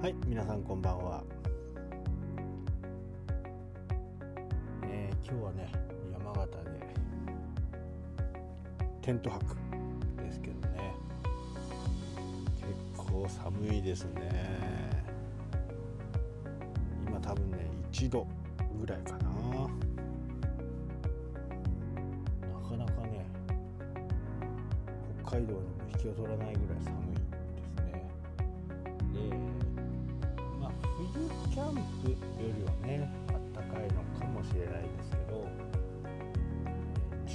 [0.00, 1.22] はい皆さんこんばんは、
[4.84, 5.70] えー、今日はね
[6.10, 6.70] 山形で
[9.02, 9.44] テント泊
[10.16, 10.94] ですけどね。
[12.56, 15.04] 結構寒いですね。
[17.06, 18.26] 今多分ね1度
[18.80, 19.18] ぐらいかな。
[19.18, 19.28] な
[22.66, 23.26] かなかね
[25.24, 27.19] 北海道にも引きを取らないぐらい寒い。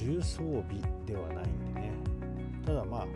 [0.05, 1.91] 重装備ではないんでね。
[2.63, 3.08] ただまあ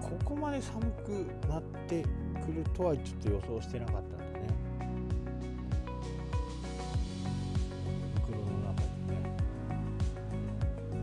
[0.00, 2.02] ここまで寒くなって
[2.44, 4.48] くるとはちょっと予想してなかったんでね。
[8.24, 9.14] 袋の中にね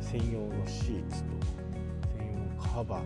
[0.02, 1.30] 専用のシーツと
[2.18, 3.04] 専用のカバー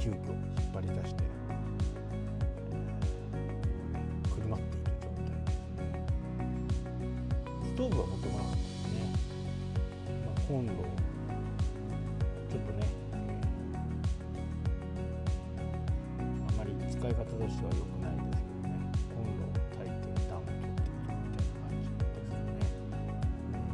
[0.00, 1.22] 急遽引っ張り出して、
[7.80, 9.00] トーブは持ってこなかったですね、
[10.26, 12.84] まあ、コンロちょっとね、
[16.46, 18.76] あまり使い方としては良くないですけどね。
[19.08, 22.68] コンロを炊いて暖を取っているみたいな感じですよね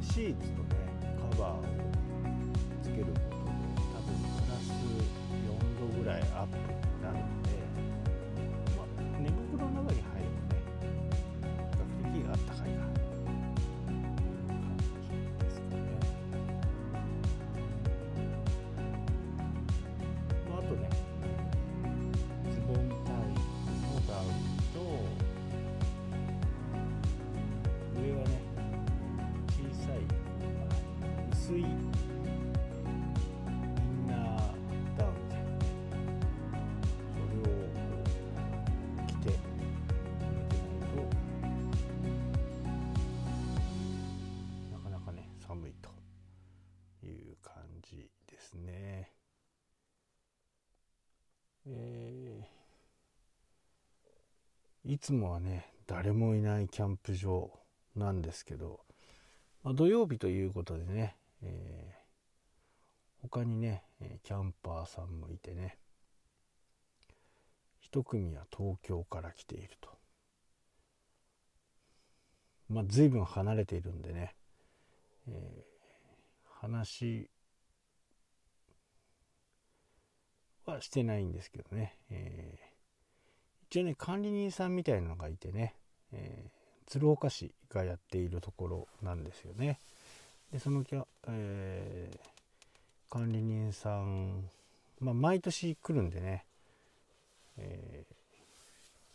[0.00, 0.62] シーツと
[51.68, 57.50] えー、いつもはね誰もいないキャンプ場
[57.96, 58.80] なんですけど、
[59.64, 63.82] まあ、土曜日ということでね、えー、他にね
[64.22, 65.78] キャンパーさんもいてね
[67.80, 69.90] 一組は東京から来ていると。
[72.68, 74.34] まあ随分離れているんでね、
[75.28, 77.30] えー、話
[80.66, 85.74] はしてないんですけどね、えー、一応ね管理人さんみたいなのがいてね、
[86.12, 89.78] えー、鶴岡市がやっているところなんですよね。
[90.52, 92.18] でそのキャ、えー、
[93.12, 94.48] 管理人さん、
[95.00, 96.44] まあ、毎年来るんでね、
[97.58, 98.04] え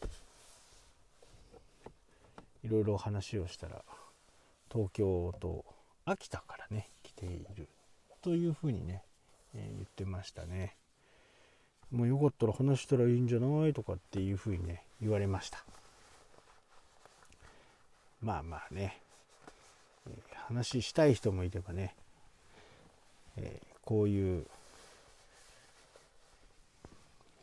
[0.01, 0.07] ー、
[2.67, 3.81] いろいろ話をしたら
[4.71, 5.65] 東京と
[6.05, 7.67] 秋田からね来ている
[8.21, 9.03] というふうにね、
[9.55, 10.75] えー、言ってましたね。
[11.91, 15.63] もうよかったら話したらいいんじゃないとかっていうふうにね言われました。
[18.21, 19.01] まあまあね、
[20.47, 21.95] 話したい人もいればね、
[23.35, 24.45] えー、こういう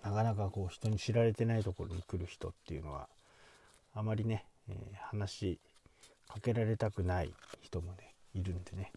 [0.05, 3.09] なかなかこう人に知られてないところに来る人っていうのは
[3.95, 5.59] あまりね、えー、話
[6.29, 8.93] かけられたくない人もねいるんでね、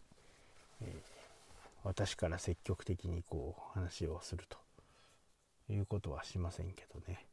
[0.82, 0.94] え
[1.84, 4.56] 私から積極的にこう話をすると。
[5.68, 7.26] いうことはしませんけどね。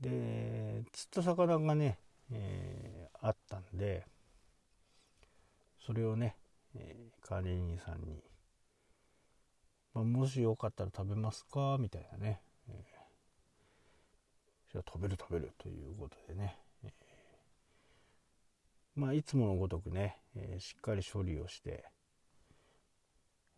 [0.00, 1.98] で釣った魚がね、
[2.32, 4.04] えー、あったんで
[5.78, 6.36] それをね、
[6.74, 8.24] えー、管理人さんに、
[9.94, 11.76] まあ、もしよかったら食べますか？
[11.78, 21.84] みたいなね、えー、じゃあ食べる食べるということでね、えー、まあいつものごとくね、えー、しっかり処理をして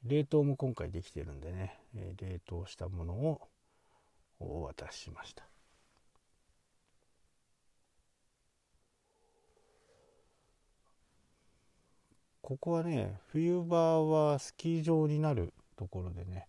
[0.04, 3.40] 冷凍も今回できてるんでね、え冷凍したものを
[4.38, 5.44] お渡ししました。
[12.44, 16.46] ここはね冬場はスキー場になるところでね、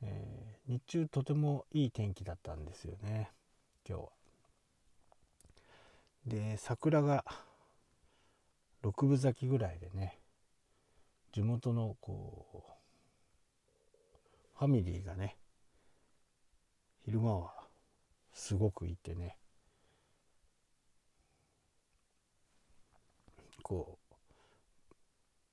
[0.00, 3.30] えー、日中とてもいい天気だったんですよね
[3.86, 4.08] 今日は。
[6.26, 7.26] で桜が
[8.82, 10.21] 6分咲きぐらいでね
[11.32, 13.98] 地元のこう
[14.58, 15.36] ファミリーがね
[17.04, 17.52] 昼間は
[18.32, 19.38] すごくいてね
[23.62, 24.14] こう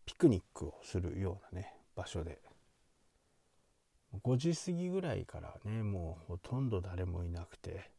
[0.06, 2.40] ピクニックをするようなね場所で。
[4.24, 7.92] 5時過ぎぐらいからねもうほとんど誰もいなくて、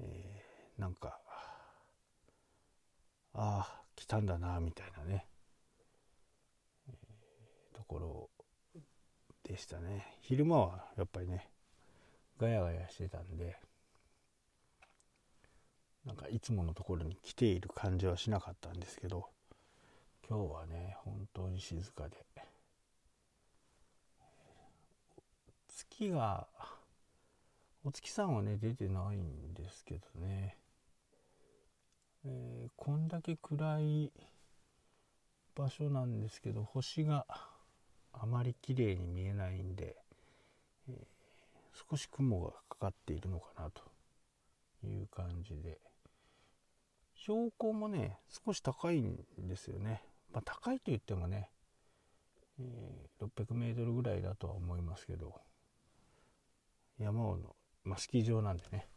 [0.00, 1.20] えー、なんか
[3.32, 5.26] ああ来たんだなみたいなね、
[7.86, 8.30] ころ
[9.44, 10.06] でしたね。
[10.20, 11.48] 昼間はやっぱりね
[12.38, 13.56] ガヤガヤしてたんで
[16.04, 19.26] なんかいつものところに来ている感じはしなかったんですけど
[20.28, 22.16] 今日はね本当に静かで
[25.68, 26.46] 月が
[27.84, 30.56] お月さんはね出てないんですけどね、
[32.24, 34.12] えー、こんだけ暗い
[35.54, 37.26] 場所なんですけど星が
[38.18, 39.96] あまり綺麗に見えないんで、
[40.88, 43.82] えー、少し雲がかかっているのかなと
[44.86, 45.80] いう感じで。
[47.26, 49.18] 標高もね少し高いん
[49.48, 51.50] ですよね、まあ、高いと言ってもね、
[52.60, 55.34] えー、600メートルぐらいだとは思いますけど
[56.98, 58.88] 山をの、まあ、スキー場なんでね。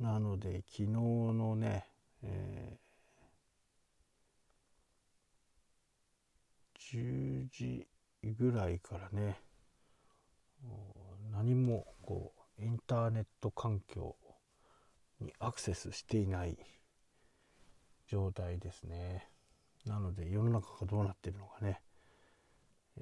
[0.00, 1.86] なので昨日のね、
[2.24, 2.91] えー、
[6.92, 7.86] 10時
[8.22, 9.40] ぐらいからね
[11.32, 14.14] 何もこうインターネット環境
[15.20, 16.56] にアクセスしていない
[18.06, 19.28] 状態ですね。
[19.86, 21.80] なので世の中がどうなってるのかね、
[22.98, 23.00] え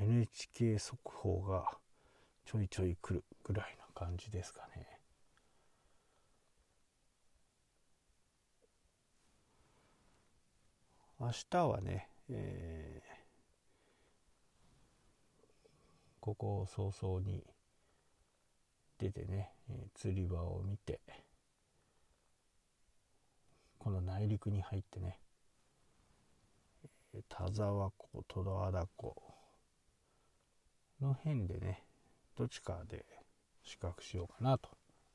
[0.00, 1.64] ー、NHK 速報が
[2.44, 4.95] ちょいちょい来るぐらいな感じですかね。
[11.26, 13.14] 明日はね、えー、
[16.20, 17.42] ここ早々に
[18.96, 21.00] 出てね、え、釣り場を見て
[23.80, 25.18] この内陸に入ってね
[27.28, 29.16] 田沢湖戸田湖
[31.00, 31.82] の辺でね
[32.38, 33.04] どっちかで
[33.64, 34.68] 宿泊しようかなと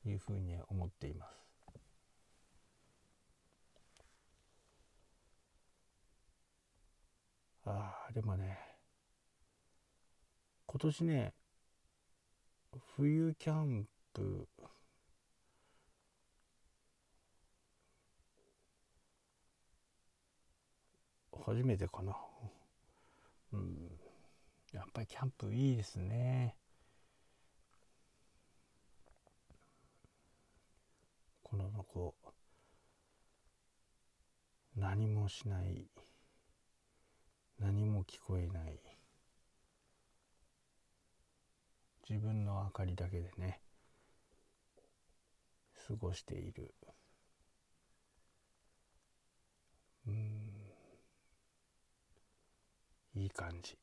[0.04, 1.41] いうふうに思っています。
[7.74, 8.58] ああでもね
[10.66, 11.34] 今年ね
[12.96, 14.48] 冬キャンプ
[21.44, 22.16] 初めてかな。
[23.52, 23.90] うん。
[24.72, 26.56] やっぱりキャンプいいですね。
[31.42, 32.28] このこう
[34.80, 35.86] 何もしない。
[37.58, 38.80] 何も聞こえない。
[42.08, 43.60] 自分の明かりだけでね
[45.86, 46.74] 過ごしている。
[50.06, 50.52] うん。
[53.14, 53.78] いい感じ。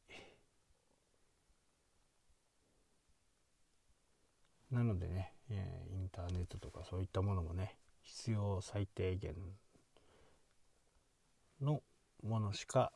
[4.71, 9.36] なのでね、えインターネットとかそういったものもね必要最低限
[11.62, 11.81] の
[12.24, 12.92] ものしか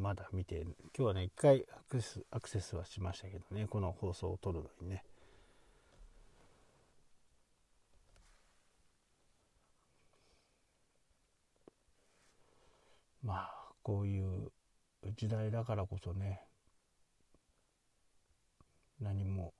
[0.00, 5.04] まだ見て今日はね一回アクセスアクセスはしましたけどねこの放送を撮るのにね。
[13.22, 14.50] まあこういう
[15.16, 16.40] 時代だからこそね
[19.00, 19.52] 何も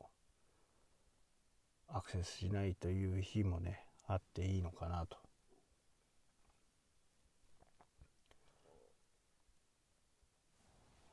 [1.89, 5.30] アクセスしないという日もねあっていいのかなと。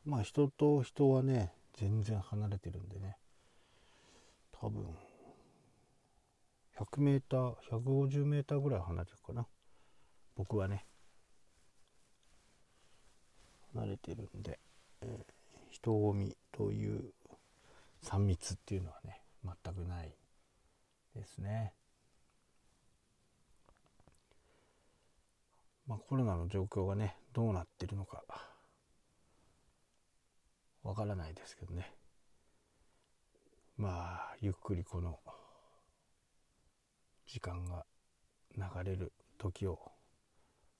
[0.08, 3.18] まあ人と人はね全然離れてるんでね。
[4.54, 4.88] 多分
[6.80, 9.46] 100m150m ぐらい離れてるかな。
[10.38, 10.86] 僕はね。
[13.74, 14.60] 離れてるんで、
[15.02, 15.34] えー、
[15.72, 17.12] 人混みという
[18.06, 20.16] 3密っていうのはね全くない
[21.16, 21.74] ですね。
[25.86, 28.24] まあコロナの状況がねどうなってるのか。
[30.88, 31.94] わからないですけどね。
[33.76, 35.20] まあゆっくりこの
[37.26, 37.86] 時間が
[38.56, 39.92] 流れる時を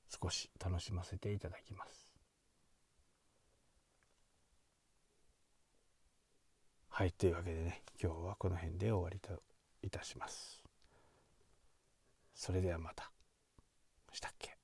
[0.08, 2.14] 少し楽しませていただきます。
[6.88, 9.44] はいというわけでね今日はこの辺で終わりと
[9.82, 10.64] いたします。
[12.34, 13.12] それではまた。
[14.14, 14.57] したっけ？